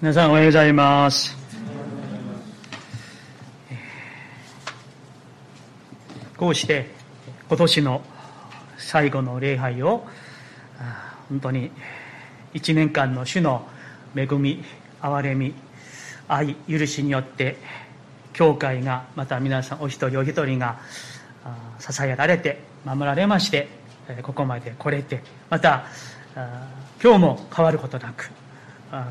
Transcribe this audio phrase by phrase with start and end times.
[0.00, 1.36] 皆さんおはようございます。
[6.36, 6.88] こうして
[7.48, 8.02] 今年の
[8.76, 10.06] 最後の礼拝を
[11.28, 11.72] 本当に
[12.54, 13.66] 一年間の主の
[14.14, 14.62] 恵み、
[15.02, 15.52] 憐れみ、
[16.28, 17.56] 愛、許しによって
[18.32, 20.78] 教会がまた皆さんお一人お一人が
[21.80, 23.66] 支えられて守られまして
[24.22, 25.86] ここまで来れてまた
[27.02, 28.30] 今日も変わることなく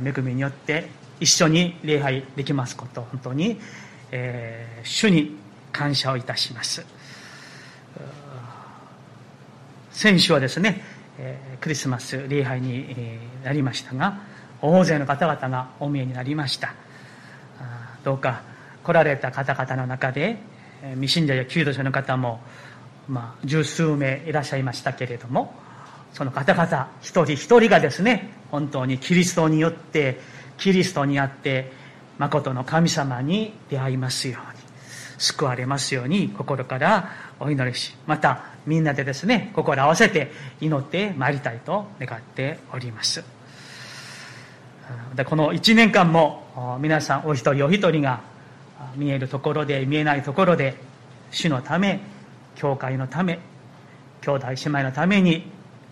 [0.04, 0.90] 恵みによって
[1.20, 3.60] 一緒に礼拝できますこと本当に、
[4.12, 5.36] えー主に
[5.72, 6.86] 感謝をいたします。
[9.92, 10.82] 先週はですね、
[11.20, 12.96] えークリスマス礼拝に
[13.44, 14.20] なりましたが
[14.62, 16.74] 大勢の方々がお見えになりました。
[18.04, 18.42] どうか
[18.84, 20.38] 来られた方々の中で
[20.84, 22.40] え未信者や求道者の方も、
[23.08, 25.54] まあ、十数名いらっしゃいましたけれども
[26.14, 30.20] その方々一人一人がですね本当にキリストによって
[30.58, 31.72] キリストにあって
[32.18, 34.60] 誠の神様に出会いますように
[35.18, 43.24] 救われますように心からお祈りしまたみんなでですね心合わせて祈ってまいりたいと願っております。
[45.26, 48.22] この1年間も皆さんお一人お一人が
[48.96, 50.76] 見えるところで見えないところで
[51.32, 52.00] 主のため
[52.56, 53.40] 教会のため
[54.22, 55.44] 兄弟姉妹のために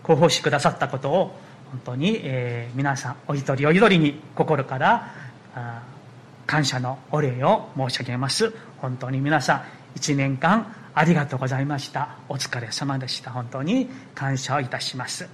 [0.06, 1.36] ご奉仕くださったことを
[1.70, 5.12] 本当に、えー皆さんお一人お一人に心から
[5.54, 5.82] あ
[6.46, 8.52] 感謝のお礼を申し上げます。
[8.78, 12.16] 本当に皆さん1年間ありがとうございました。
[12.28, 13.32] お疲れ様でした。
[13.32, 15.28] 本当に感謝をいたします。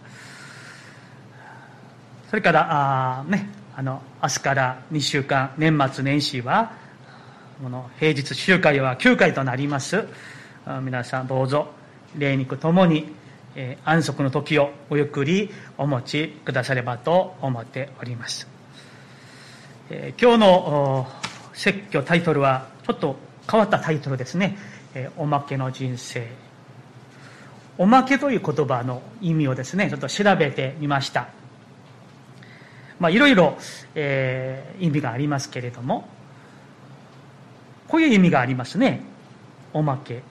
[2.30, 2.66] それから
[3.20, 6.72] あねあの明日から2週間年末年始は
[7.62, 10.06] この平日集会は9回となります。
[10.82, 11.68] 皆さんどうぞ
[12.16, 13.12] 霊肉ともに、
[13.56, 18.48] えー安息の時をおゆっくりお持ちくださればと思っております、
[19.90, 21.08] えー今日の
[21.52, 23.16] 説教タイトルはちょっと
[23.50, 24.56] 変わったタイトルですね
[24.94, 26.26] 「えーおまけの人生」
[27.78, 31.28] おまけという言葉の意味をですねちょっと調べてみました。
[33.00, 33.56] まあいろいろ、
[33.94, 36.08] えー意味がありますけれども
[37.88, 39.00] こういう意味がありますね。
[39.72, 40.22] おまけ。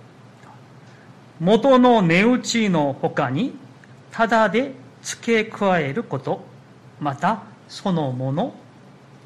[1.41, 3.55] 元の値打ちの他に
[4.11, 6.45] ただで付け加えること
[6.99, 8.53] またそのもの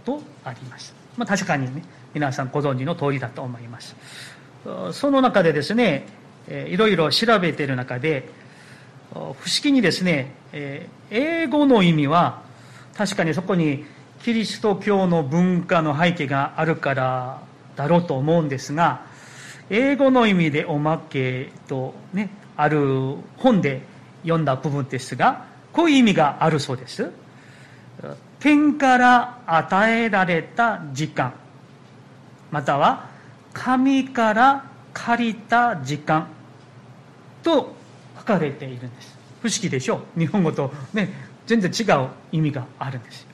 [0.05, 1.83] とあります、まあ、確かにね
[2.13, 3.95] 皆さんご存知の通りだと思います。
[4.93, 6.07] その中でですね
[6.47, 8.29] いろいろ調べている中で
[9.11, 10.31] 不思議にですね
[11.11, 12.41] 英語の意味は
[12.95, 13.85] 確かにそこに
[14.23, 17.41] キリスト教の文化の背景があるから
[17.75, 19.05] だろうと思うんですが
[19.69, 23.81] 英語の意味でおまけとねある本で
[24.23, 27.11] 読んだ部分ですがこういう意味があるそうです。
[28.39, 31.33] 天から与えられた時間。
[32.51, 33.09] または
[33.53, 36.27] 神から借りた時間。
[37.43, 37.75] と
[38.17, 39.15] 書かれているんです。
[39.41, 40.19] 不思議でしょう。
[40.19, 41.09] 日本語とね
[41.45, 43.21] 全然違う意味があるんです。
[43.21, 43.27] よ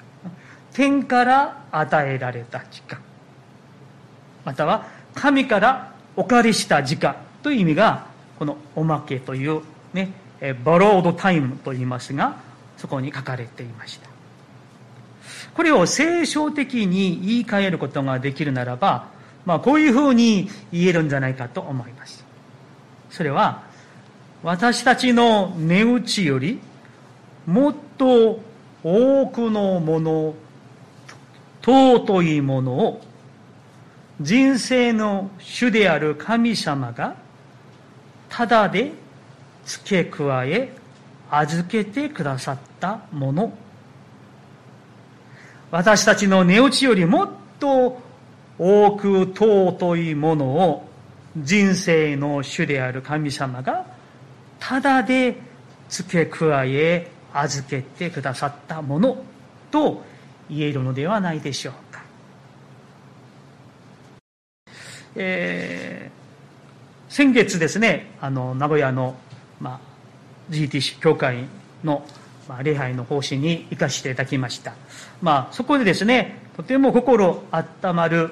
[0.73, 2.99] 天から与えられた時間。
[4.43, 8.05] または神からお借りした時間という意味が
[8.37, 9.61] このおまけという
[9.93, 10.11] ね
[10.63, 12.37] バロードタイムと言いますが
[12.77, 14.09] そこに書かれていました。
[15.53, 19.07] これを聖書的に言い換えることができるならば、
[19.45, 22.23] まあ、こういうふうに言えるんじゃないかと思います。
[23.09, 23.63] それは
[24.43, 26.59] 私たちの値打ちより
[27.45, 28.39] もっと
[28.83, 30.33] 多くのもの
[31.61, 33.01] 尊いものを
[34.21, 37.15] 人生の主である神様が
[38.29, 38.93] ただで
[39.65, 40.71] 付け加え
[41.29, 43.53] 預けてくださったもの。
[45.71, 48.01] 私たちの値打ちよりもっと
[48.59, 50.89] 多く尊いものを
[51.37, 53.85] 人生の主である神様が
[54.59, 55.37] ただで
[55.89, 59.23] 付け加え預けてくださったもの
[59.71, 60.03] と
[60.49, 62.01] 言えるのではないでしょうか、
[65.15, 66.21] えー
[67.11, 69.15] 先月ですねあの名古屋の、
[69.59, 69.79] まあ、
[70.49, 71.43] GTC 教会
[71.83, 72.05] の、
[72.47, 74.75] まあ、礼拝の奉仕に行かせていただきました、
[75.21, 78.31] まあ、そこでですねとても心温まる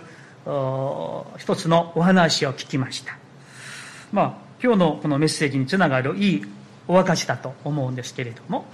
[1.37, 3.17] 一つのお話を聞きました。
[4.11, 6.45] まあ今日のこのメッセージにつながるいい
[6.87, 8.65] お証だと思うんですけれども、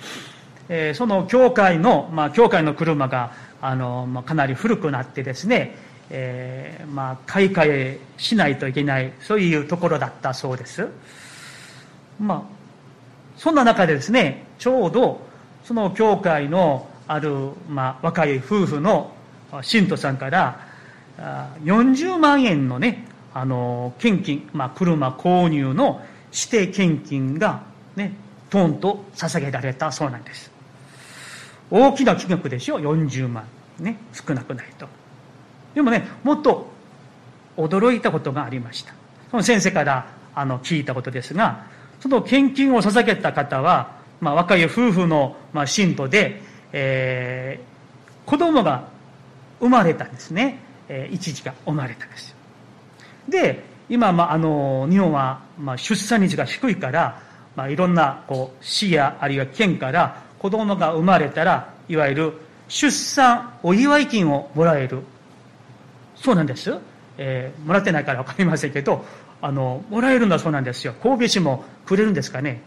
[0.69, 5.75] えーその教会の、まあ、教会の車があの、まあ、かなり古くなってですね、
[6.09, 10.87] えーまあ、買い替えしないといけないそういうところだったそうです。
[12.19, 12.41] まあ
[13.37, 15.19] そんな中でですねちょうど
[15.63, 19.13] その教会のある、まあ、若い夫婦の
[19.61, 20.67] 信徒さんから
[21.63, 27.63] 40万円のねあの献金、まあ、車購入の指定献金が
[27.95, 28.13] ね
[28.49, 30.51] トンと捧げられたそうなんです。
[31.71, 33.45] 大きな金額でしょ40万。
[33.79, 34.87] ね少なくないと。
[35.75, 36.67] でもねもっと
[37.57, 38.93] 驚いたことがありました。
[39.29, 41.65] その先生からあの聞いたことですが
[41.99, 46.41] その献金を捧げた方は、まあ、若い夫婦の、まあ、信徒で、
[46.71, 48.87] えー、子供が
[49.59, 52.35] 生まれたんですね、えー、一時が生まれたんです
[53.27, 57.21] で今、まあ、あの日本は、まあ、出産率が低いから、
[57.55, 62.33] まあ、いろんなこう市やあるいは県から子供が生まれたらいわゆる
[62.67, 65.01] 出産お祝い金をもらえる
[66.15, 66.73] そうなんです、
[67.17, 69.05] えー、もらってないから分かりませんけど
[69.41, 70.93] あのもらえるんだそうなんですよ。
[71.03, 72.61] 神戸市もくれるんですかね。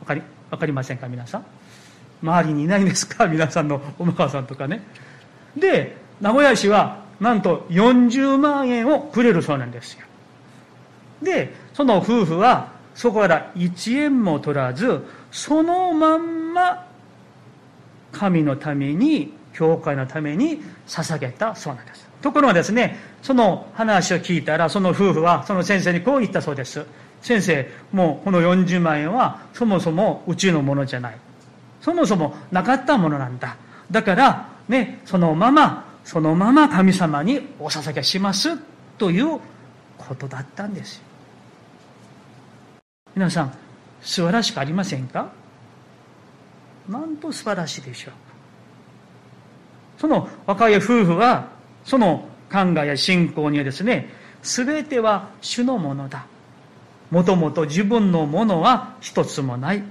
[0.00, 1.08] 分かり分かりませんか？
[1.08, 1.44] 皆さん。
[2.22, 3.26] 周りにいないんですか？
[3.28, 4.82] 皆さんのお母さんとかね。
[5.56, 10.00] で名古屋市はなんと40万円をくれるそうなんですよ。
[11.22, 16.86] でその夫婦はそこから1円も取らずそのまんま
[18.12, 22.03] 神のために教会のために捧げたそうなんです。
[22.24, 26.86] ところがですねその話を聞いたらその夫婦はその先生にこう言ったそうです。
[27.20, 31.18] 先生もうこの40万円はそもそもうちのものじゃない。
[31.82, 33.58] そもそもなかったものなんだ。
[33.90, 38.56] だからねそのままそのまま神様にお捧げします。
[38.96, 39.38] という
[39.98, 41.02] ことだったんです
[43.14, 43.52] 皆さん
[44.00, 45.30] 素晴らしくありませんか？
[46.88, 48.14] なんと素晴らしいでしょう。
[50.00, 51.52] その若い夫婦は
[51.84, 54.10] その考えや信仰にはですね
[54.42, 56.26] 全ては主のものだ。
[57.10, 59.82] もともと自分のものは一つもない。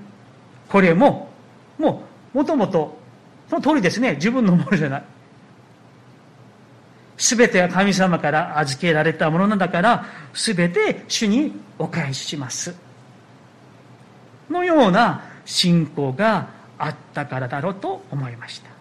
[0.69, 1.29] これも
[1.77, 2.03] も
[2.33, 2.97] うもともと
[3.49, 4.15] その通りですね。
[4.15, 5.03] 自分のものじゃない。
[7.17, 12.75] 全ては神様から預けられたものなんだから全て主にお返しします。
[14.49, 16.47] のような信仰が
[16.77, 18.72] あったからだろうと思いました。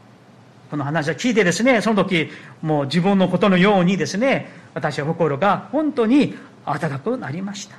[0.72, 2.30] この話を聞いてですねその時
[2.62, 6.34] もう自分のことのようにですね私は心が本当に
[6.64, 7.76] 温かくなりました。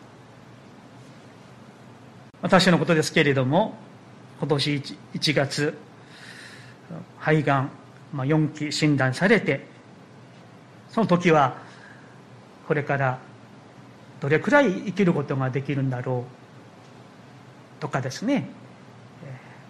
[2.44, 3.76] 私のことですけれども
[4.38, 5.76] 今年 1, 1月
[7.18, 7.72] 肺がん、
[8.14, 9.66] まあ、4期診断されて
[10.92, 11.58] その時は
[12.68, 13.18] これから
[14.20, 16.26] どれくらい生きることができるんだろ
[17.80, 18.50] うとかですね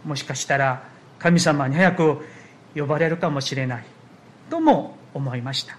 [0.04, 0.84] もしかしたら
[1.20, 2.33] 神様に早く
[2.76, 3.86] 呼ばれるかもしれない。
[4.50, 5.78] とも思いました。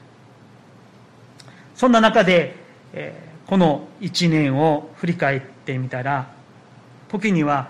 [1.74, 2.56] そんな中で
[3.46, 6.30] この1年を振り返ってみたら
[7.08, 7.68] 時には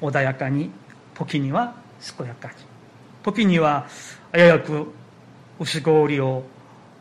[0.00, 0.70] 穏やかに
[1.14, 1.74] 時には
[2.16, 2.54] 健やかに
[3.22, 3.86] 時には
[4.32, 4.92] あややく
[5.58, 6.44] 薄氷を、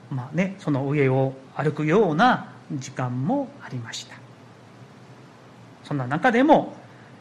[0.10, 4.16] まあね、その上を歩くような時間もありました。
[5.84, 6.76] そんな中でも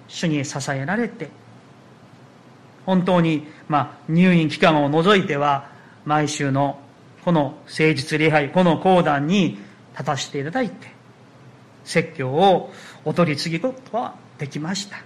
[0.09, 1.29] 主に支えられて
[2.87, 5.69] 本当に、まあ、入院期間を除いては
[6.05, 6.79] 毎週の
[7.25, 9.59] この誠実礼拝この講談に
[9.93, 10.89] 立たせていただいて
[11.85, 12.73] 説教を
[13.05, 14.99] お取り次ぐことはできました。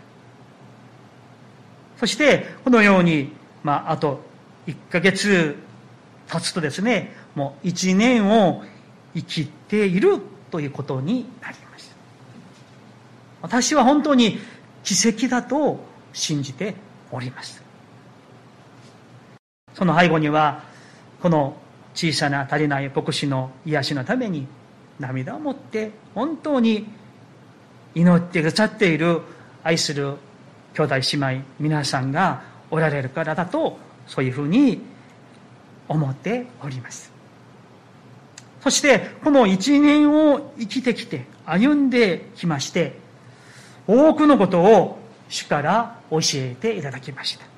[1.99, 3.32] そしてこのように、
[3.62, 4.21] まあ、あと
[4.67, 5.56] 1ヶ月
[6.29, 8.63] 経つとですねもう1年を
[9.15, 10.19] 生きている
[10.51, 11.94] ということになります。
[13.43, 14.39] 私は本当に
[14.82, 15.81] 奇跡だと
[16.13, 16.75] 信じて
[17.10, 17.69] おります。
[19.74, 20.62] その背後には
[21.20, 21.56] この
[21.94, 24.46] 小さな足りない牧師の癒しのために
[24.98, 26.86] 涙を持って本当に
[27.94, 29.22] 祈ってくださっている
[29.62, 30.17] 愛する
[30.74, 34.81] 兄弟姉妹皆さんがおられるからだとそういうふうに
[35.89, 37.10] 思っております。
[38.60, 42.98] そしてこの一年を生きてきて歩んできまして
[43.86, 44.98] 多くのことを
[45.29, 47.50] 主から教えていただきました。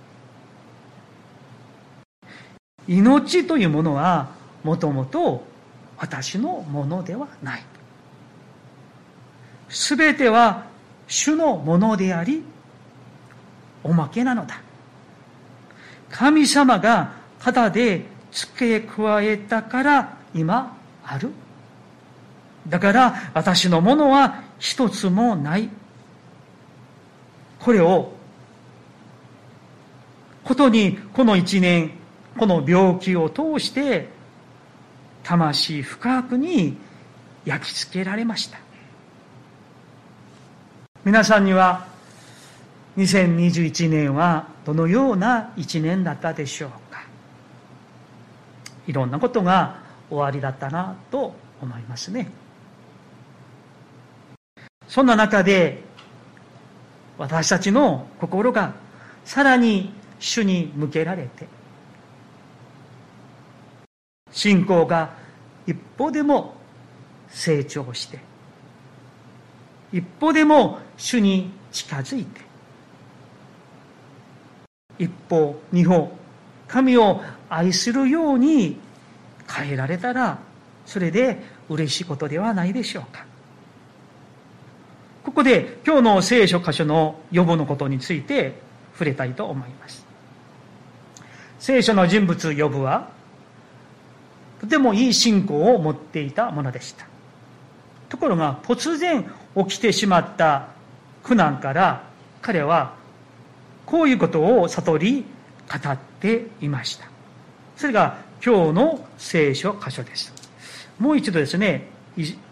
[2.89, 4.31] 命というものは
[4.65, 5.45] もともと
[5.99, 7.65] 私のものではない。
[9.69, 10.67] すべては
[11.07, 12.43] 主のものであり
[13.83, 14.61] おまけなのだ。
[16.11, 21.31] 神様が肩で付け加えたから今ある。
[22.69, 25.69] だから私のものは一つもない。
[27.59, 28.12] これを
[30.45, 31.93] ことにこの一年
[32.39, 34.09] この病気を通して
[35.23, 36.77] 魂深くに
[37.45, 38.59] 焼き付けられました。
[41.05, 41.87] 皆さんには
[42.97, 47.03] 2021年はどのような一年だったでしょうか。
[48.87, 52.31] いろんなことが終わりだったなと思いますね。
[54.89, 55.83] そんな中で
[57.19, 58.75] 私たちの心が
[59.25, 61.47] さらに主に向けられて
[64.33, 65.15] 信仰が
[65.67, 66.55] 一歩でも
[67.29, 68.19] 成長して
[69.93, 72.41] 一歩でも主に近づいて
[74.99, 76.11] 一歩二歩
[76.69, 78.79] 神を愛するように
[79.49, 80.39] 変えられたら
[80.87, 83.25] それで嬉しいことではないでしょうか。
[85.23, 88.61] ここで今日の聖書箇所の予防のことについて
[88.93, 90.05] 触れたいと思います。
[91.59, 93.11] 聖書の人物予防は
[94.62, 97.04] とてもいい信仰を持っていたものでした。
[98.09, 100.69] ところが突然起きてしまった
[101.25, 102.04] 苦難から
[102.40, 102.95] 彼は
[103.87, 105.25] こういうことを悟り
[105.69, 107.07] 語っていました。
[107.76, 110.33] それが今日の聖書箇所です。
[111.00, 111.88] もう一度ですね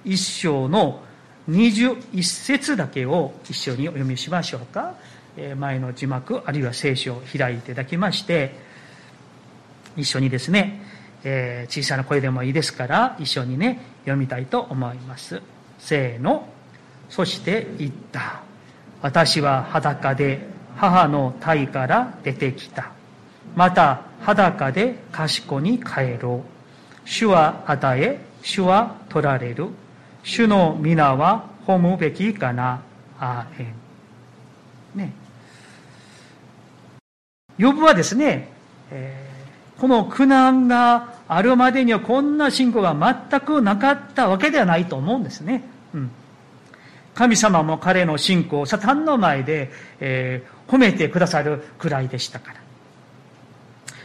[0.05, 1.03] 一章の
[1.49, 4.95] 21節だけを一緒にお読みしましょうか。
[5.57, 8.53] 前の字幕あるいは聖書を開いていただきまして
[9.97, 10.90] 一緒にですね、
[11.25, 15.43] えー、小さな声でもいいですから一緒にね読みたいと思います。
[15.79, 16.47] せーの。
[17.09, 18.43] そして言った。
[19.03, 20.41] 私は裸で
[20.77, 22.93] 母の体から出てきた。
[23.57, 27.09] また裸で賢に帰ろう。
[27.09, 29.69] 主は与え主は取られる。
[30.23, 32.83] 主の皆は褒むべきかな。
[33.19, 33.75] あーへん
[34.95, 35.13] ね。
[37.59, 38.49] 呼ぶはですね、
[38.91, 39.30] えー、
[39.81, 42.95] この苦難があるまでにはこんな信仰が
[43.31, 45.65] 全くなかったわけではないと思うんですね。
[45.95, 46.11] うん、
[47.15, 49.71] 神様も彼の信仰をサタンの前で、
[50.01, 52.61] えー、褒めてくださるくらいでしたから。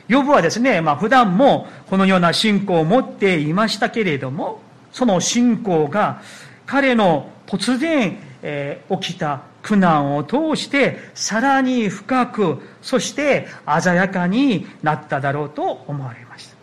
[0.07, 4.61] ヨブはですね、まあ普段もこのような信仰を持っていましたけれども、
[4.93, 6.21] その信仰が
[6.65, 13.47] 彼の突然、え、起きた苦難を通してさらに深く、そして
[13.81, 16.55] 鮮やかになっただろうと思われました。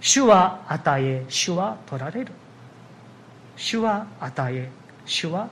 [0.00, 2.32] 主は与え、主は取られる。
[3.56, 4.70] 主は与え、
[5.04, 5.48] 主は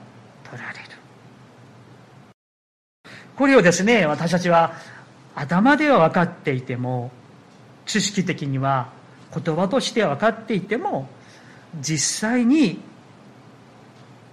[0.49, 0.85] 取られる。
[3.35, 4.71] これをですね、私たちは
[5.35, 7.11] 頭では分かっていても
[7.85, 8.89] 知識的には
[9.35, 11.09] 言葉として分かっていても
[11.79, 12.79] 実際に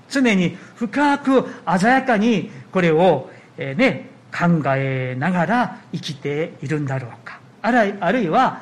[0.08, 1.46] 常に深く
[1.78, 7.40] 鮮やかにこれを、えね、考えながら生きているんだろうか。
[7.62, 7.70] あ
[8.12, 8.60] るいは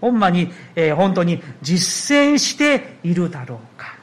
[0.00, 3.94] ほんまに、えー、本当に実践しているだろうか。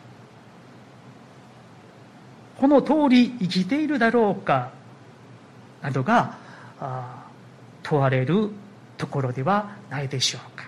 [2.58, 4.72] この通り生きているだろうか
[5.82, 6.38] などが
[6.80, 7.26] あ
[7.82, 8.50] 問われる
[8.98, 10.66] ところではないでしょうか。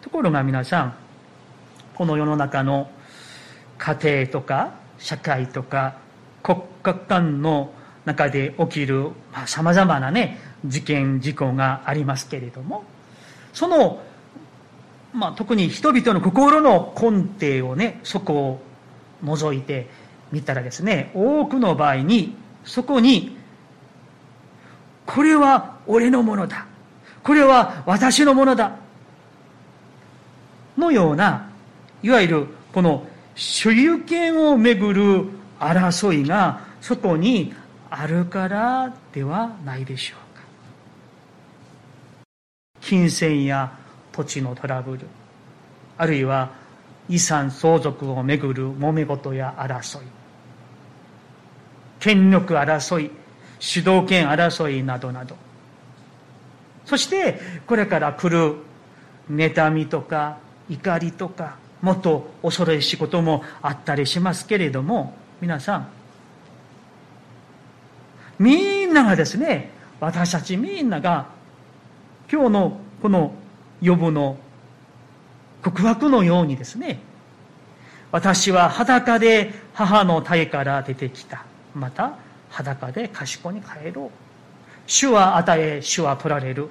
[0.00, 0.94] ところが皆さん
[1.94, 2.90] この世の中の
[3.82, 5.96] 家庭とか社会とか
[6.44, 7.72] 国家間の
[8.04, 9.10] 中で起きる
[9.46, 12.84] さまざ、まなね事件事故がありますけれども
[13.52, 14.00] その、
[15.12, 18.62] まあ、特に人々の心の根底をねそこを
[19.24, 19.88] 覗いて
[20.30, 23.36] みたらですね多くの場合にそこに
[25.06, 26.66] これは俺のものだ
[27.24, 28.76] これは私のものだ
[30.78, 31.50] のような
[32.04, 35.24] いわゆるこの所有権をめぐる
[35.58, 37.54] 争いがそこに
[37.90, 40.42] あるからではないでしょうか。
[42.80, 43.72] 金銭や
[44.12, 45.06] 土地のトラブル
[45.96, 46.50] あるいは
[47.08, 50.06] 遺産相続をめぐる揉め事や争い
[52.00, 53.10] 権力争い
[53.58, 55.36] 主導権争いなどなど。
[56.84, 58.56] そしてこれから来る
[59.30, 65.88] 妬みとか怒りとかもっと恐ろしいこともあったりしますけれども皆さん
[68.38, 69.70] みんながですね
[70.00, 71.26] 私たちみんなが
[72.30, 73.34] 今日のこの
[73.80, 74.38] 予部の
[75.62, 77.00] 告白のようにですね
[78.12, 81.44] 私は裸で母の体から出てきた。
[81.74, 82.12] また
[82.50, 84.10] 裸で賢に帰ろう。
[84.86, 86.68] 主は与え主は取られる。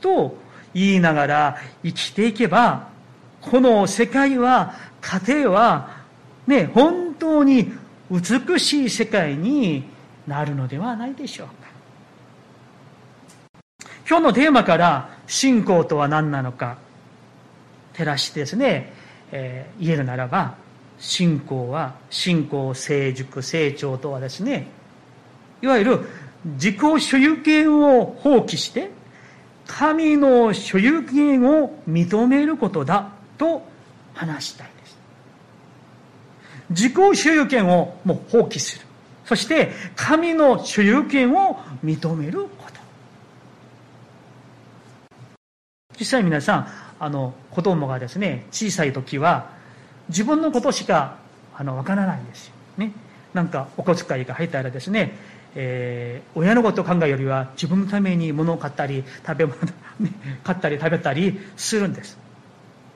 [0.00, 0.34] と
[0.72, 2.88] 言いながら生きていけば
[3.42, 6.02] この世界は家庭は
[6.46, 7.72] ね本当に
[8.10, 9.84] 美しい世界に
[10.26, 11.54] なるのではないでしょうか。
[14.08, 16.76] 今日のテーマから信仰とは何なのか
[17.94, 18.92] 照らしてですね、
[19.30, 20.56] えー、言えるならば
[20.98, 24.66] 信仰は信仰成熟成長とはですね
[25.62, 26.00] いわゆる
[26.44, 28.90] 自己所有権を放棄して
[29.66, 33.11] 神の所有権を認めることだ。
[33.42, 33.66] と
[34.14, 34.98] 話したいです。
[36.70, 38.86] 自己所有権をもう放棄する。
[39.24, 42.80] そして神の所有権を認めること。
[45.98, 46.68] 実際皆さん、
[47.00, 49.50] あの、子供がですね、小さい時は
[50.08, 51.16] 自分のことしか
[51.54, 52.54] あのわからないんですよ。
[52.78, 52.92] ね。
[53.34, 55.16] なんかお小遣いが入ったらですね、
[55.56, 59.60] えー、親のことを考えるよりは自分のために物を買ったり食べ物、
[60.00, 60.10] ね、
[60.44, 62.21] 買ったり食べたりするんです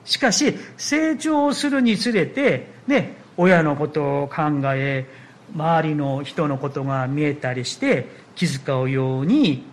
[0.07, 5.05] しかし成長するにつれて、ね、親のことを考え
[5.53, 9.63] 周りの人のことが見えたりして気遣うように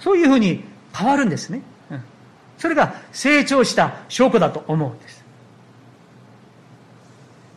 [0.00, 2.02] そういうふうに変わるんですね、うん、
[2.58, 5.24] それが成長した証拠だと思うんです。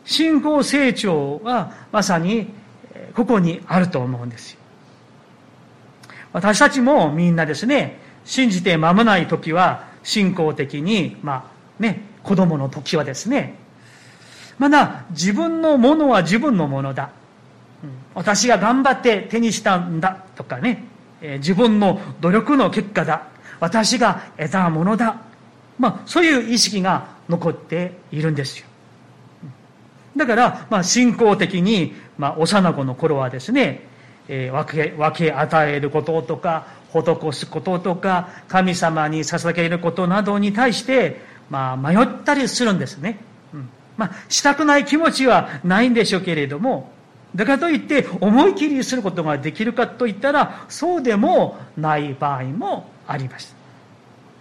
[0.04, 2.52] 信仰成長はまさに
[3.14, 4.60] ここにあると思うんですよ。
[6.32, 13.56] 私たちもみんなですね、信じて間もない時は信仰的に、まあね、子供の時はですね、
[14.58, 17.10] まだ自分のものは自分のものだ。
[18.14, 20.84] 私が頑張って手にしたんだとかね、
[21.38, 23.22] 自分の努力の結果だ。
[23.58, 25.16] 私が得たものだ。
[25.78, 28.66] まあ、そういう意識が残っているんですよ。
[30.16, 33.86] だから、まあ、信仰的に、まあ、幼子の頃はですね、
[34.28, 43.18] え、分け、分け与えることとか、施すこととか、神様に捧げることなどに対して、まあ、迷ったりするんですね。
[43.52, 43.68] うん。
[43.96, 46.92] まあ、したくない気持ちはないんでしょうけれども、
[47.34, 53.54] だからといって、思い切りすることができるかといったら、そうでもない場合もあります。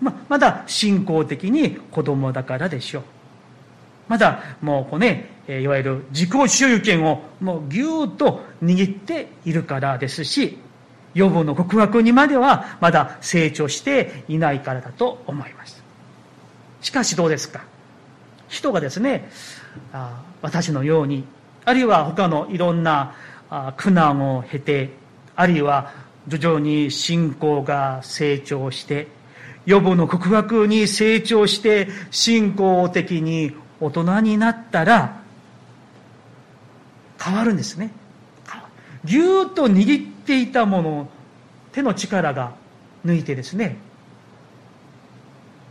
[0.01, 3.03] まあ、まだ信仰的に子供だからでしょう。
[4.07, 10.57] まだもうこうね、いわゆる自己所有権をもうぎゅーっと握っているからですし、
[11.13, 15.81] 予防の告白にまではまだ成長していないからだと思います。
[16.81, 17.61] しかしどうですか？
[18.47, 19.29] 人がですね、
[19.93, 21.23] あ私のように、
[21.65, 23.13] あるいは他のいろんな
[23.77, 24.91] 苦難を経て、
[25.35, 25.91] あるいは
[26.27, 29.07] 徐々に信仰が成長して、
[29.65, 35.21] 予防の告白に成長して、信仰的に大人になったら
[37.21, 37.91] 変わるんですね。
[39.05, 41.09] ぎゅーっと握っていたもの
[41.71, 42.53] 手の力が
[43.03, 43.77] 抜いてですね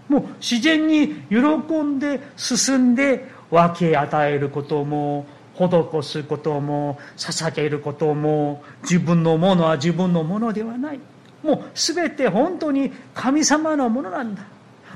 [0.09, 1.37] もう自然に喜
[1.83, 11.01] んで進んで分け与えることも施すことも捧げることも自分のものは自分のものではない。
[11.43, 14.43] もう全て本当に神様のものなんだ。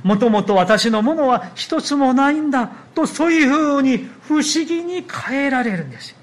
[0.03, 6.17] もともと私のものは一つもないんだとそういうふうに不思議に変えられるんです。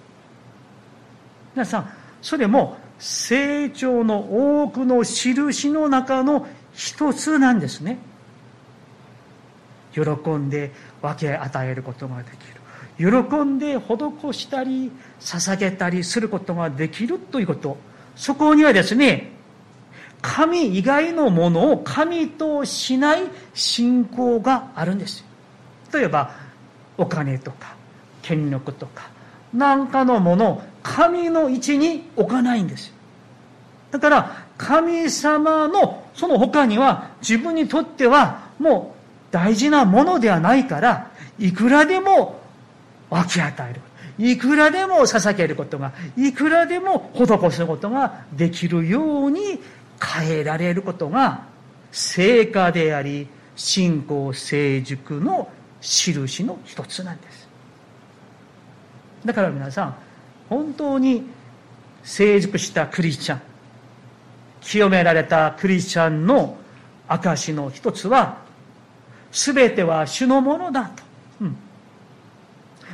[1.53, 1.89] 皆さん
[2.21, 7.97] それも成長の多くの印の中の一つなんですね。
[9.93, 12.59] 喜んで分け与えることができる。
[12.99, 17.77] 喜んで施したり捧げたりすることができるということ。
[18.19, 19.31] そこにはですね
[20.21, 25.23] 神以外のものを神としない信仰があるんです
[25.93, 26.35] 例えば
[26.97, 27.75] お金とか
[28.21, 29.09] 権力とか
[29.53, 32.93] 何かのもの神の位置に置かないんです
[33.91, 42.39] だから神様のその他には自分にとってはもう大事なものではないからいくらでも
[43.09, 43.81] 分け与える。
[44.19, 49.61] いくらでも捧げることがいくらでも施すことができるように
[50.01, 51.45] 変えられることが
[51.93, 57.47] 成果であり信仰成熟の印の一つなんです。
[59.23, 59.95] だから皆さん
[60.49, 61.23] 本当に
[62.03, 63.41] 成熟したクリスチャン
[64.61, 66.57] 清められたクリスチャンの
[67.07, 68.39] 証の一つは
[69.31, 71.03] 全ては主のものだと、
[71.41, 71.55] うん、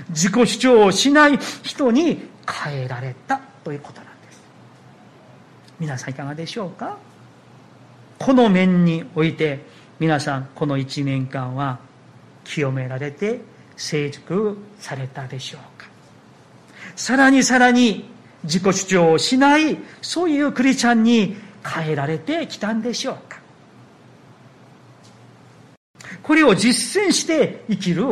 [0.10, 2.30] 自己主張をしない人に
[2.64, 4.42] 変えられたということなんです。
[5.80, 6.98] 皆さんいかがでしょうか？
[8.20, 9.60] この面において
[10.00, 11.80] 皆さんこの1年間は
[12.44, 13.42] 清められて
[13.76, 15.75] 成熟されたでしょうか？
[16.96, 18.06] さらにさらに
[18.44, 23.40] 自己主張をしないそういうクリスチャンに変えられてきたんでしょうか。
[26.22, 28.06] これを実践して生きる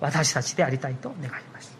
[0.00, 1.76] 私たちでありたいと願います。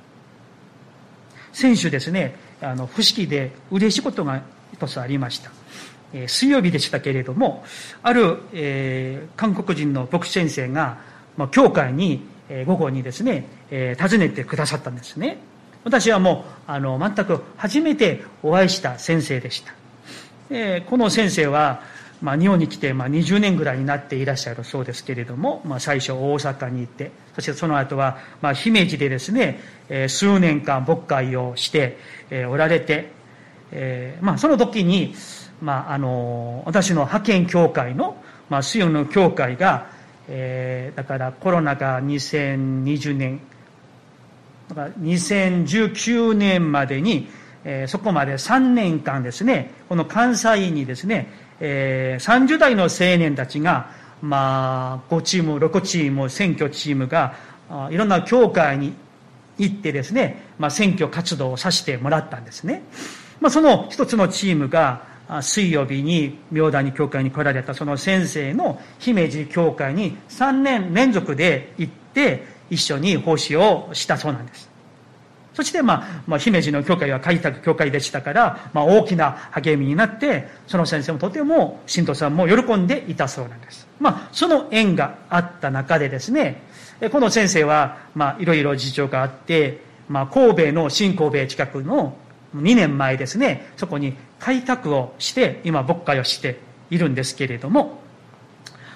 [1.52, 4.42] 先週ですねあの不思議で嬉しいことが
[4.72, 5.50] 一つありました。
[6.12, 7.64] え水曜日でしたけれども、
[8.02, 10.98] ある、えー、韓国人の牧師先生が、
[11.36, 15.38] まあ、教会に、えー、午後にですね、えー、訪ねてくださったんですね。
[15.84, 19.72] 私はもう、あの、全く初めてお会いした先生でした。
[20.50, 21.82] え、この先生は、
[22.22, 31.96] まあ、日本に来てまあ20年ぐらいになっていらっしゃるそうですけれども、まあ、最初大阪に行ってそしてその後はまあ姫路でですね、えー、数年間牧会をして、
[32.30, 33.10] えー、おられて、
[33.72, 35.14] えーまあ、その時に、
[35.62, 39.86] まあ、あの私の派遣教会の、まあ、水曜の教会が、
[40.28, 43.40] えー、だからコロナが2020年
[44.70, 47.28] だから2019年までに、
[47.64, 53.90] えー、そこまで3年間ですねこの関西にですねえー、30代の青年たちが、
[54.22, 57.34] まあ、5チーム、6チーム、選挙チームが、
[57.68, 58.94] あいろんな教会に
[59.58, 62.82] 行ってですね、まあ、選挙活動をさせてもらったんですね。
[63.40, 65.08] まあ、その一つのチームが、
[65.42, 74.70] 水曜日に明大に教会に来られたその先生の姫路教会に3年連続で行って一緒に奉仕をしたそうなんです。
[75.54, 83.86] そして、まあ、まあ、姫路の教会は開拓教会でしたから、まあ、大きな励みになって、その先生もとても、信徒さんも喜んでいたそうなんです。
[83.98, 86.62] まあ、その縁があった中でですね、
[87.10, 92.16] この先生は、まあ、いろいろ事情があって、まあ、神戸の新神戸近くの
[92.56, 98.00] 2年前ですね、そこに開拓をして、今、牧会をしているんですけれども、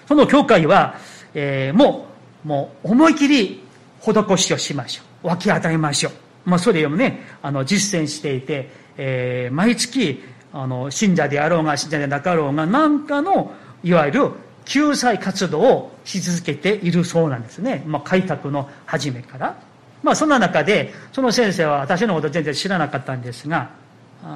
[0.06, 0.96] その教会は、
[1.34, 2.06] えー、も
[2.44, 3.63] う、もう思い切り
[4.12, 5.28] 施しをしましょう。
[5.28, 6.12] 分け与えましょう。
[6.44, 14.30] まあ、それをね、あの、実践していて、えー、毎月、あの、信者であろうが、信者でなかろうが、何かの、いわゆる、
[14.64, 17.82] 救済活動をし続けているそうなんですね。
[17.86, 19.56] まあ、開拓の初めから。
[20.02, 23.70] まあ、そんな中で、その先生は私のこと全然知らなかったんですが、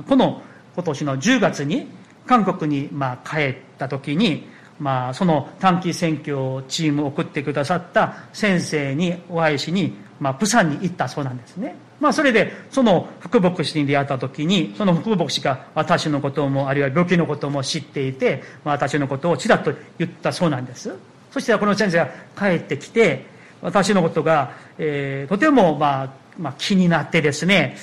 [0.08, 0.42] この
[0.74, 1.88] 今年の10月に、
[2.26, 4.48] 韓国に、まあ、帰った時に、
[4.78, 11.74] まあ、その短期選挙チームを送ってくださった先生にお会いしに、まあ、プサンに行ったそうなんですね。
[12.00, 20.94] まあ、それで、その副牧師に出会った時に、その副牧師が私のことも、あるいは病気のことも知っていて、まあ、私のことをちらっと言ったそうなんです。
[21.32, 23.26] そしてこの先生が帰ってきて、
[23.60, 27.76] 私のことが、えー、とても、まあ、まあ、気になってですね、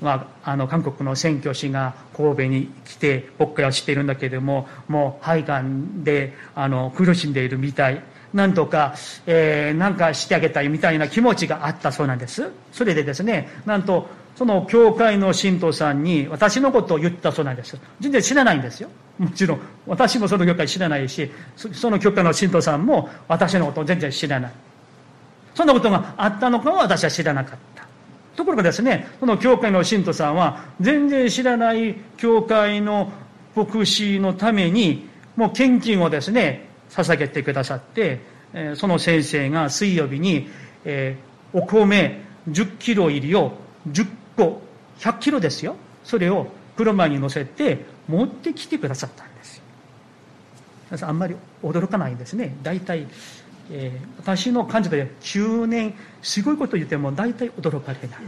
[0.00, 8.02] まあ、あの、韓国の宣教師が神戸に来て、牧会をしているんだけれども、もう肺がんで、あの、苦しんでいるみたい。
[8.34, 8.94] なんとか、
[9.26, 12.50] えー、なんかしてあげたいみたいな気持ちがあったそうなんです。
[12.72, 14.06] それでですね、なんと、
[14.36, 17.78] その教会の信徒さんに私のことを言ったそうなんです。
[18.00, 18.90] 全然知らないんですよ。
[19.18, 24.52] もちろん、私もその教会知らないし、その教会の信徒さんも私のことを全然知らない。
[25.54, 27.75] そんなことがあったのかは私は知らなかった。
[28.36, 33.12] ところがですね、その教会の信徒さんは、全然知らない教会の
[33.54, 38.20] 牧師のために、もう献金をですね、捧げてくださって、
[38.74, 40.48] その先生が水曜日に、
[41.52, 43.52] お米10キロ入りを
[43.90, 44.62] 10個、
[44.98, 45.76] 100キロですよ。
[46.04, 49.62] それを車に乗せて持ってきてくださったんですよ。
[51.08, 52.54] あんまり驚かないんですね。
[52.62, 53.06] 大体、
[53.70, 58.18] えー、私の感じで9年、すごいこと言っても大体驚かれない。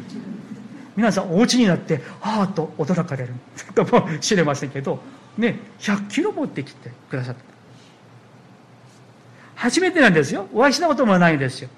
[0.97, 3.35] 皆さんお家になって、ああと驚かれる
[3.75, 5.01] かもしれませんけど、
[5.37, 7.41] ね、100キロ持ってきてくださった。
[9.55, 10.49] 初めてなんですよ。
[10.53, 11.69] お会いしたこともないんですよ。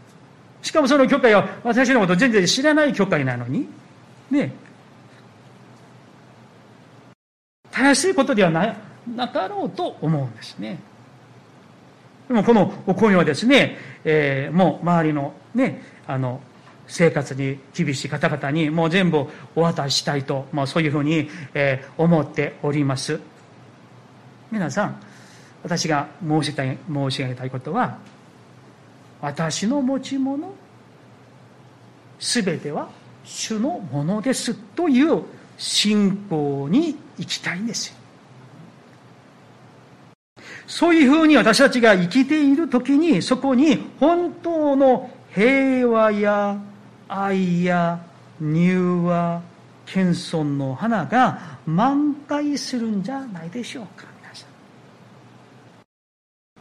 [0.63, 3.69] しかもその教会は私のこと全然知らない教会なのに、
[4.31, 4.53] ね。
[7.71, 8.77] たやすいことではな
[9.15, 10.79] なかろうと思うんですね。
[12.31, 16.41] でもこのお声はですね、えー、もう周りのね、あの、
[16.87, 23.19] 生活に厳しい方々にもう全部お渡ししたいと、まあ、そういうふうに、えー、思っております。
[24.53, 25.01] 皆さん、
[25.65, 27.99] 私が申したい申し上げたいことは
[29.21, 30.53] 私の持ち物
[32.21, 32.89] すべては
[33.25, 35.25] 主のものですという
[35.59, 38.00] 信仰に行きたいんですよ
[40.71, 46.63] そういうふうに私たちが生きている時にそこに本当の平和や
[47.09, 48.01] 愛や
[48.41, 49.43] 柔和
[49.85, 54.09] 謙遜の花が満開するんじゃないでしょうか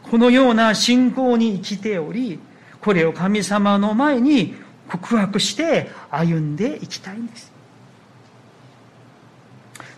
[0.02, 2.40] このような信仰に生きており、
[2.80, 4.56] これを神様の前に
[4.88, 7.59] 告白して歩んでいきたいんです。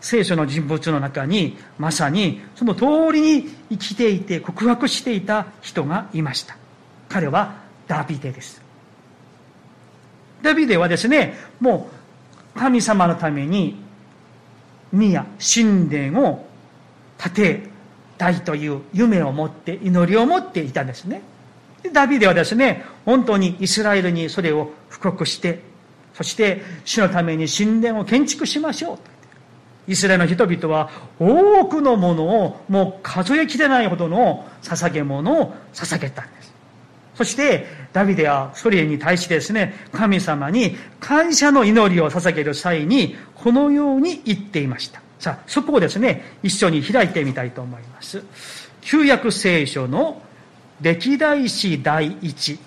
[0.02, 6.58] 聖書の人物の中に、まさにその通りに生きていて告白していた人がいました。
[7.08, 7.54] 彼は
[7.86, 8.60] ダビデです。
[10.42, 11.88] ダビデはですね、も
[12.54, 13.80] う神様のために
[14.92, 16.46] 宮、神殿を
[17.16, 17.72] 建て、
[18.22, 21.22] たいという夢を持って祈りを持っていたんですね
[21.92, 25.60] ダビデはですね本当にイスラエルにそれを布告して
[26.14, 28.98] そして主のために神殿を建築しましょう
[29.88, 36.52] イスラエルの人々は多くのものをもう数えきれないほどの捧げ物を捧げたんです。
[37.14, 45.02] そして、ダビデはそれに対してですね、神様に感謝の祈りを捧げる際に、このように言っていました。
[45.18, 48.22] さあ、そこをですね、一緒に開いてみたいと思います。
[48.80, 50.22] 旧約聖書の
[50.80, 52.58] 歴代史第一。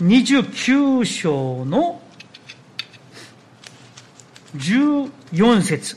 [0.00, 2.01] 29章の
[4.56, 5.96] 14節。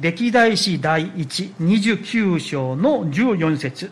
[0.00, 3.90] 歴代史第一29章の14節。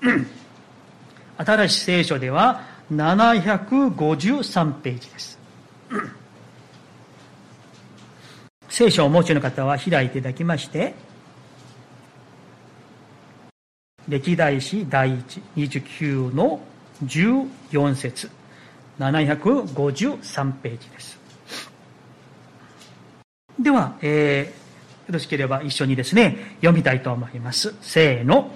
[1.36, 5.38] 新しい聖書では753ページです。
[8.68, 10.94] 聖書をお持ちの方は開いていただきまして
[14.08, 16.60] 歴代史第一29の
[17.04, 18.30] 14節。
[18.98, 21.19] 753ページです。
[23.62, 27.74] では、えー、よろしければ一緒にですね、読みたいと思います。
[27.82, 28.50] せーの。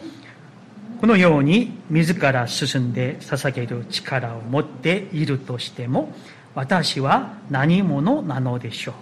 [1.01, 6.13] このように自ら進んで捧げる力を持っているとしても、
[6.55, 8.95] 私は何者なのでしょう。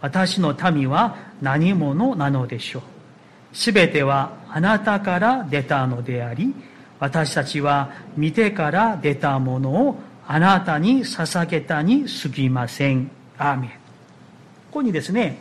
[0.00, 2.82] 私の民は何者なのでしょう。
[3.56, 6.54] すべてはあなたから出たのであり、
[6.98, 13.10] 私たちは見てから出たものをあなたに捧げたに過ぎません。
[13.38, 13.77] アーメン。
[14.68, 15.38] ここにですね、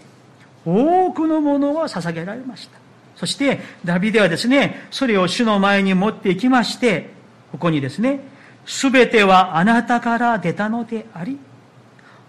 [0.65, 2.77] 多くのものは捧げられました。
[3.15, 7.09] そして、ダビデはですね、それを主の前に持っていきまして、
[7.51, 8.19] ここにですね、
[8.65, 11.37] すべてはあなたから出たのであり、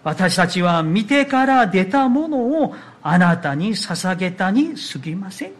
[0.05, 5.53] 私たちは見てから出たものをあなたに捧げたに過ぎません。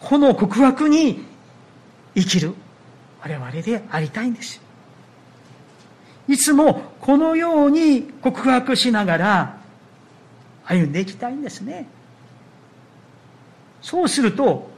[0.00, 1.24] この告白に
[2.14, 2.54] 生きる
[3.20, 4.67] 我々でありたいんです。
[6.28, 9.58] いつもこのように告白しながら
[10.64, 11.88] 歩んでいきたいんですね。
[13.80, 14.70] そうすると、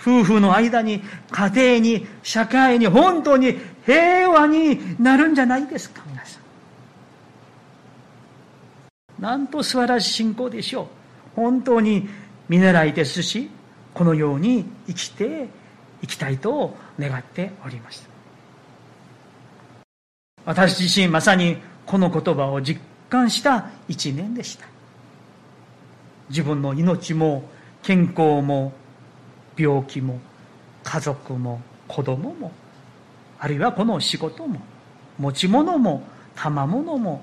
[0.00, 6.38] 夫婦の間に、家庭に、社会に、本当に平和になるんじゃないですか、皆さ
[9.18, 9.22] ん。
[9.22, 10.86] なんと素晴らしい信仰でしょう。
[11.36, 12.08] 本当に
[12.48, 13.48] 見習いですし、
[13.94, 15.48] このように生きて
[16.02, 18.11] いきたいと願っております。
[20.44, 24.66] 私自身まさにこの言葉を実感した一年でした。
[26.28, 27.48] 自分の命も
[27.82, 28.72] 健康も
[29.56, 30.18] 病気も
[30.82, 32.52] 家族も子供も
[33.38, 34.60] あるいはこの仕事も
[35.18, 36.02] 持ち物も
[36.34, 37.22] 賜物も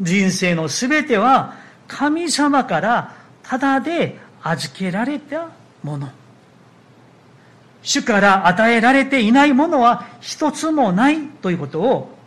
[0.00, 1.54] 人生の全ては
[1.86, 5.50] 神様からただで預けられた
[5.82, 6.08] もの。
[7.82, 12.17] 主から与えられていないものは一つもないということを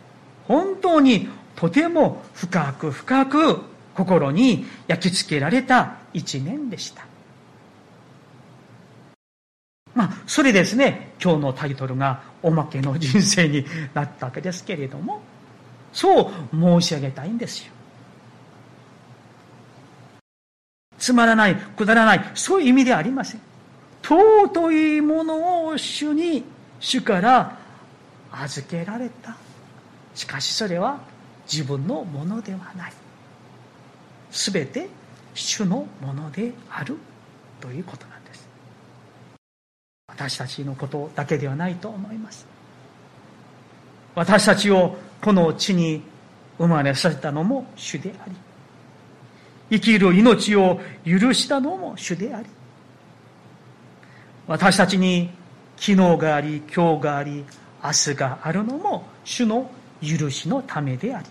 [0.48, 3.60] 本当にとても深く深く
[3.94, 7.04] 心に焼き付けられた一年でした。
[9.94, 15.20] まあ、それですね、今日のタイトルがおまけの人生になったわけですけれども、
[15.92, 17.72] そう申し上げたいんですよ。
[20.98, 23.40] つまらない、くだらない、そういう意味ではありません。
[24.02, 26.44] 尊いものを主に、
[26.80, 27.58] 主から
[28.30, 29.36] 預けられた。
[30.14, 31.00] しかしそれは
[31.50, 32.92] 自分のものではない。
[34.30, 34.88] 全て
[35.34, 36.96] 主のものである
[37.60, 38.48] ということなんです。
[40.08, 42.46] 私たちのことだけではないと思います。
[44.14, 46.02] 私たちをこの地に
[46.58, 48.36] 生まれさせたのも主であり
[49.70, 52.46] 生きる命を許したのも主であり
[54.46, 55.30] 私たちに
[55.76, 57.44] 昨日があり今日があり
[57.82, 59.70] 明日があるのも主の
[60.02, 61.26] 許しのためであり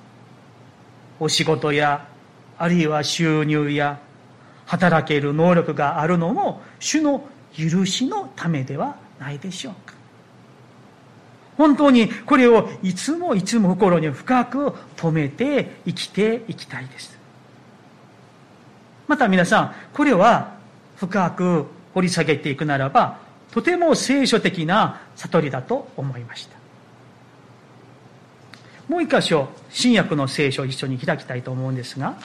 [1.20, 2.08] お仕事や
[2.58, 4.00] あるいは収入や
[4.66, 9.94] 働ける能力があるのも主の許しのためではないでしょうか。
[11.58, 17.18] 本当にこれをいつもいつも心に深く留めて生きていきたいです。
[19.08, 20.56] また皆さんこれは
[20.96, 23.20] 深く掘り下げていくならば
[23.52, 26.61] とても聖書的な悟りだと思いました。
[28.92, 32.18] もう一箇所、新約の聖書を一緒に開きたいと思うんですが、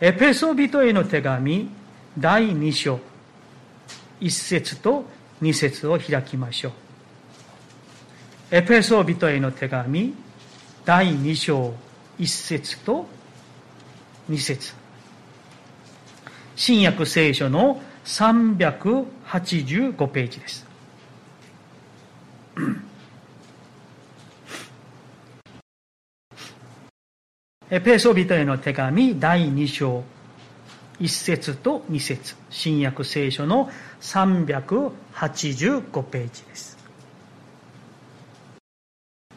[0.00, 1.68] エペソビトへの手紙、
[2.16, 3.00] 第2章、
[4.20, 5.06] 1節と
[5.42, 6.72] 2節を開きましょう。
[8.52, 10.14] エペソビトへの手紙、
[10.84, 11.74] 第2章、
[12.20, 13.08] 1節と
[14.30, 14.72] 2節
[16.54, 20.73] 新約聖書の385ページです。
[27.70, 30.04] エペソビトへの手紙第2章
[31.00, 33.70] 1節と2節新約聖書の
[34.02, 36.76] 385ページです。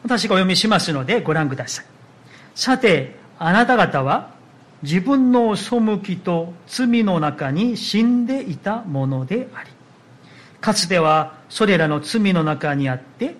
[0.04, 1.86] 私がお読みしますのでご覧ください。
[2.54, 4.34] さてあなた方は
[4.82, 9.70] 自分の背きと罪の中に死んでいたものであり
[10.60, 13.34] かつてはそれらの罪の中にあって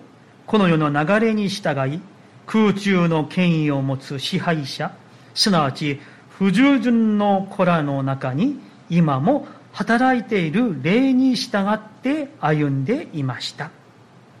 [0.47, 2.01] この世の流れに従い
[2.49, 4.91] 空中の権威を持つ支配者
[5.35, 8.59] すなわち不従順の子らの中に
[8.89, 13.69] 今も働いている霊に従って歩んでいました。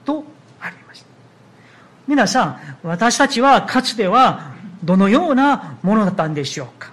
[0.05, 0.23] と
[0.59, 1.07] ありました。
[2.07, 6.91] 皆さん私たちはかつてはどのようなものだったんでしょうか。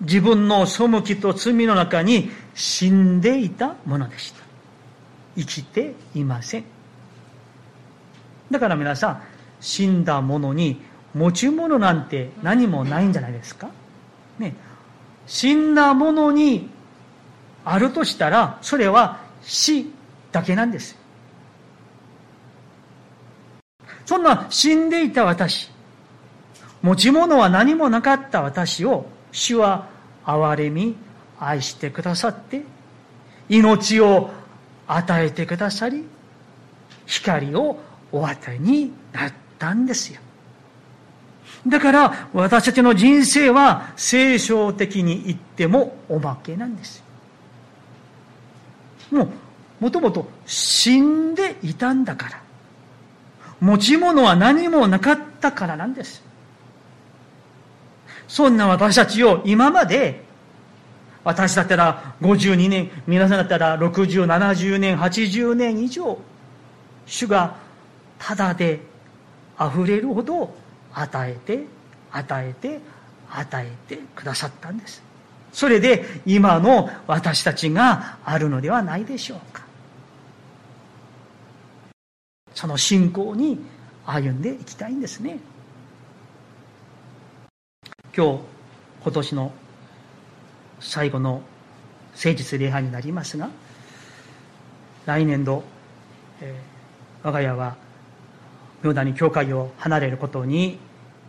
[0.00, 4.42] 自分の背きと罪の中に死んでいたものでした。
[5.36, 6.64] 生きていません。
[8.50, 10.80] だから皆さん死んだ者に
[11.14, 13.70] 持ち物なんて何もないんじゃないですか？
[14.38, 14.54] ね。
[15.26, 16.70] 死んだ者に
[17.64, 19.90] あるとしたらそれは死
[20.32, 20.96] だけなんです。
[24.06, 25.70] そんな死んでいた私
[26.80, 29.88] 持ち物は何もなかった私を主は
[30.24, 30.96] 憐れみ
[31.38, 32.62] 愛してくださって
[33.48, 34.30] 命を
[34.86, 36.04] 与えてくださり
[37.04, 37.78] 光を
[38.12, 39.47] お与えになった。
[39.58, 40.20] たんですよ。
[41.66, 47.02] だから私たちの人生は聖書的に言ってもおまけなんです
[49.10, 49.28] もう
[49.80, 52.48] もともと死んでいたんだから。
[53.60, 56.22] 持ち物は何もなかったからなんです。
[58.28, 60.22] そんな私たちを今まで
[61.24, 66.18] 私だったら52年皆さんだったら6070年80年以上
[67.06, 67.56] 主が
[68.18, 68.80] ただで
[69.60, 70.54] 溢れるほど
[70.92, 71.64] 与えて
[72.10, 72.80] 与えて
[73.30, 75.02] 与えてくださったんです。
[75.52, 79.62] それで今の私たちがあるのではないでしょうか。
[82.54, 83.58] その信仰に
[84.06, 85.38] 歩んでいきたいんですね。
[88.16, 88.40] 今日
[89.02, 89.52] 今年の
[90.80, 91.42] 最後の
[92.14, 93.48] 誠実礼拝になりますが
[95.06, 95.62] 来年度、
[96.40, 97.76] えー、我が家は
[98.82, 100.78] 妙だに教会を離れることに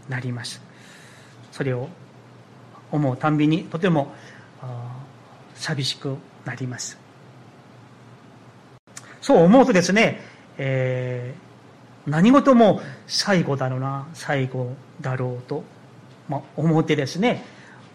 [0.08, 0.62] なります
[1.52, 1.90] それを
[2.92, 4.14] 思うたんびにとても
[5.56, 6.98] 寂しくなります。
[9.22, 10.22] そう思うとですね、
[10.58, 15.64] えー、何事も最後だろうな最後だろうと、
[16.28, 17.44] まあ、思ってですね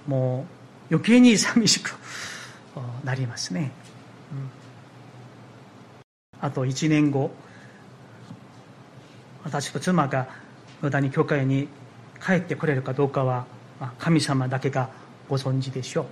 [0.07, 0.47] も
[0.91, 1.97] う余計に寂しく
[3.03, 3.73] なりますね、
[4.33, 4.51] うん、
[6.41, 7.33] あと1年後
[9.45, 10.27] 私と妻が
[10.81, 11.69] 無駄に教会に
[12.25, 13.47] 帰ってこれるかどうかは
[13.99, 14.89] 神様だけが
[15.29, 16.07] ご存知でしょう。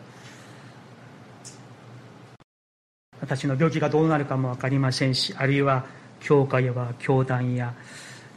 [3.21, 5.85] 私の病気がどうなるかも分かりませんしあるいは
[6.21, 7.73] 教会は教団や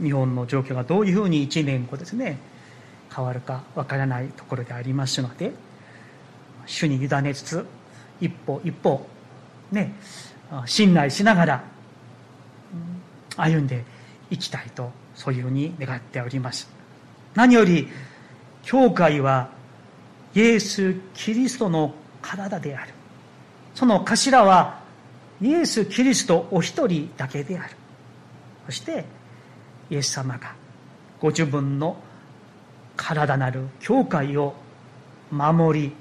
[0.01, 2.37] 日本の状況がどういうふうに1年後ですね
[3.13, 5.51] 変わるか分からないところでありますので
[6.67, 7.65] 主に委ねつつ
[8.21, 9.07] 一歩一歩
[9.71, 9.95] ね
[10.67, 11.63] 信頼しながら
[13.37, 13.83] 歩んで
[14.29, 16.69] いきたいとそういうふうに願っております。
[17.35, 17.87] 何より
[18.63, 19.49] 教会は
[20.33, 22.91] イエス・キリストの体である。
[23.73, 24.79] その頭は
[25.41, 27.75] イエス・キリストお一人だけである。
[28.65, 29.05] そして
[29.89, 30.53] イエス様が
[31.19, 31.97] ご自分の
[32.95, 34.55] 体なる教会を
[35.31, 35.93] 守り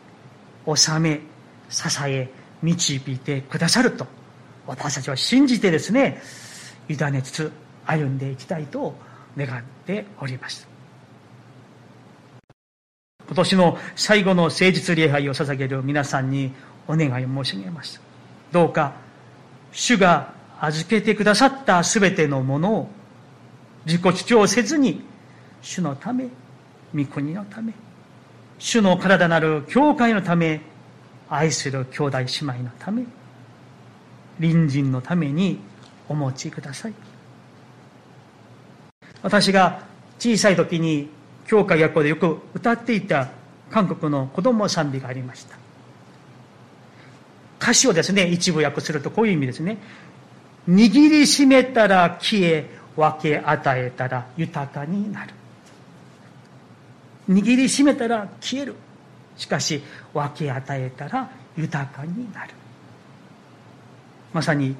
[0.67, 1.21] 治め
[1.69, 2.29] 支え
[2.63, 4.07] 導いてくださると
[4.67, 6.23] 私たちは信じてですね
[6.89, 7.53] 委ねつつ
[7.87, 8.95] 歩んでいきたいと
[9.37, 10.69] 願っております。
[13.27, 16.53] 今年の最後の誠実礼拝を捧げる皆さんに
[16.87, 18.01] お願い申し上げます。
[18.53, 18.93] どうか
[19.73, 22.91] 主が預けてくださった全てのものを
[23.87, 25.03] 自己主張せずに
[25.63, 26.29] 主のため
[26.95, 27.73] 御国のため
[28.59, 30.61] 主の体なる教会のため
[31.29, 33.05] 愛する兄弟姉妹のため
[34.41, 35.59] 隣人のために
[36.09, 36.95] お持ちください。
[39.25, 39.81] 私が
[40.19, 41.09] 小さい時に
[41.47, 43.31] 教会学校でよく歌っていた
[43.71, 45.57] 韓国の子供賛美がありました。
[47.59, 49.79] 歌詞をですね一部訳するとこういう意味ですね。
[50.69, 55.33] 握りしめたら消え分け与えたら豊かになる。
[57.31, 58.75] 握りしめたら消える。
[59.39, 62.51] しかし分け与えたら豊かになる。
[64.35, 64.77] まさに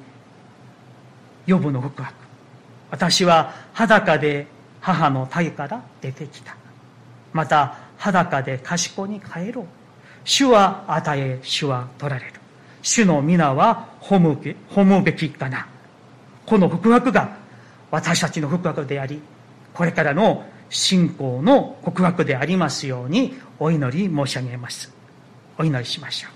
[1.47, 2.24] 予部の告白。
[2.95, 4.47] 私は裸で
[4.79, 6.55] 母の体から出てきた
[7.33, 9.65] また裸で賢に帰ろう。
[10.23, 12.31] 主は与え、主は取られる。
[12.81, 15.67] 主の皆は褒むべ褒むべきかな。
[16.45, 17.35] この福白が
[17.91, 19.19] 私たちの福白であり、
[19.73, 24.89] これからの信仰の告白でありますようにお祈り申し上げます。
[25.57, 26.34] お祈りしましょう。